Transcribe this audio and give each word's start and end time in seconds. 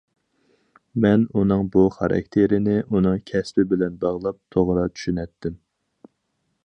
مەن 1.03 1.25
ئۇنىڭ 1.41 1.61
بۇ 1.75 1.83
خاراكتېرىنى 1.97 2.77
ئۇنىڭ 2.87 3.21
كەسپى 3.33 3.67
بىلەن 3.75 4.01
باغلاپ 4.07 4.41
توغرا 4.57 4.87
چۈشىنەتتىم. 4.97 5.61